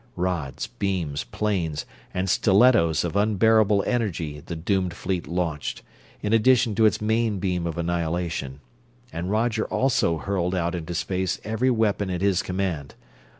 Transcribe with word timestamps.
Rods, 0.15 0.65
beams, 0.65 1.25
planes, 1.25 1.85
and 2.11 2.27
stilettoes 2.27 3.03
of 3.03 3.15
unbearable 3.15 3.83
energy 3.85 4.39
the 4.39 4.55
doomed 4.55 4.95
fleet 4.95 5.27
launched, 5.27 5.83
in 6.23 6.33
addition 6.33 6.73
to 6.73 6.87
its 6.87 6.99
main 7.01 7.37
beam 7.37 7.67
of 7.67 7.77
annihilation, 7.77 8.61
and 9.13 9.29
Roger 9.29 9.65
also 9.67 10.17
hurled 10.17 10.55
out 10.55 10.73
into 10.73 10.95
space 10.95 11.39
every 11.43 11.69
weapon 11.69 12.09
at 12.09 12.21
his 12.21 12.41
command. 12.41 12.95